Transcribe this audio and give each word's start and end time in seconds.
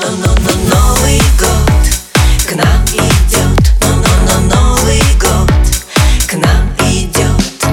Но-но-но 0.00 0.76
Новый 0.76 1.20
год 1.38 2.48
к 2.48 2.54
нам 2.54 2.84
идет 2.86 3.72
Но-но-но 3.82 4.56
Новый 4.56 5.02
год 5.20 5.52
к 6.26 6.32
нам 6.34 6.72
идет 6.88 7.64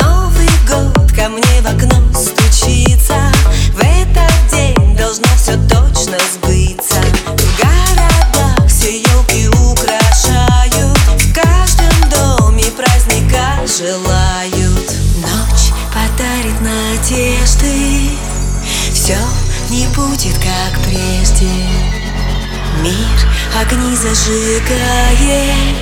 Новый 0.00 0.48
год 0.68 1.12
ко 1.12 1.28
мне 1.28 1.60
в 1.62 1.66
окно 1.66 2.00
стучится. 2.14 3.32
В 3.72 3.80
этот 3.80 4.32
день 4.52 4.96
должно 4.96 5.26
все 5.36 5.56
точно 5.68 6.18
сбыться 6.32 7.00
В 7.26 7.58
городах 7.58 8.68
все 8.68 9.00
елки 9.00 9.48
украшают 9.48 10.98
В 11.18 11.32
каждом 11.34 12.10
доме 12.10 12.70
праздника 12.76 13.58
желают 13.66 14.92
Ночь 15.16 15.72
подарит 15.92 16.60
надежды. 16.60 18.10
Все 18.92 19.18
не 19.70 19.86
будет 19.88 20.34
как 20.38 20.82
прежде. 20.84 21.50
Мир 22.80 23.28
огни 23.60 23.96
зажигает. 23.96 25.76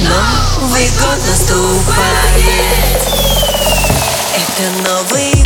Новый 0.00 0.88
год 0.90 1.18
наступает. 1.26 3.02
Это 4.34 4.90
Новый 4.90 5.37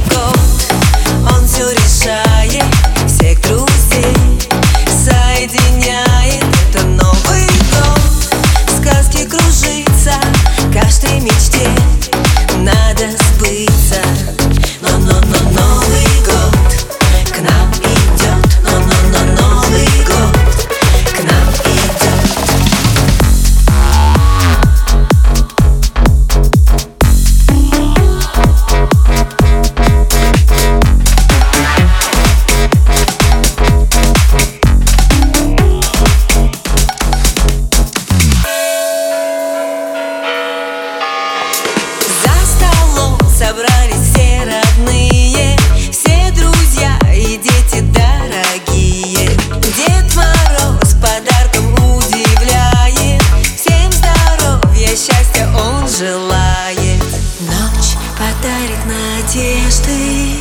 собрались 43.43 44.13
все 44.15 44.45
родные 44.45 45.57
Все 45.91 46.31
друзья 46.33 46.97
и 47.13 47.37
дети 47.39 47.81
дорогие. 47.81 49.31
Дед 49.77 50.15
Мороз 50.15 50.95
подарком 50.95 51.73
удивляет 51.97 53.23
Всем 53.57 53.91
здоровья, 53.91 54.89
счастья 54.89 55.49
он 55.57 55.89
желает. 55.89 57.03
Ночь 57.41 57.97
подарит 58.17 58.85
надежды 58.87 60.37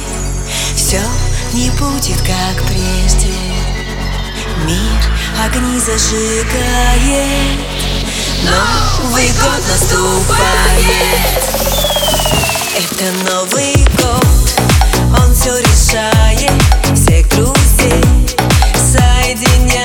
Все 0.75 1.01
не 1.53 1.69
будет 1.71 2.21
как 2.21 2.63
прежде. 2.67 3.33
Мир 4.65 5.01
огни 5.43 5.79
зажигает 5.79 7.59
Новый 8.43 9.27
год 9.29 9.61
наступает 9.67 11.21
Это 12.83 13.11
Новый 13.31 13.75
год. 14.01 14.25
Он 15.19 15.33
все 15.35 15.55
решает 15.59 16.51
Всех 16.95 17.29
друзей 17.29 18.03
соединяет 18.75 19.80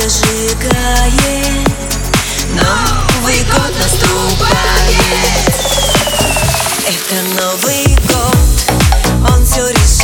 зажигает 0.00 1.68
Новый 2.54 3.44
год 3.44 3.72
наступает. 3.78 4.96
Это 6.86 7.16
Новый 7.42 7.96
год, 8.08 9.30
он 9.30 9.44
все 9.44 9.68
решает 9.68 9.99